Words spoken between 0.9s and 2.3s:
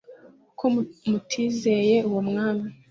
mutizeye uwo